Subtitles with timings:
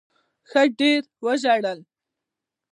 [0.49, 1.79] ښه ډېر وژړل.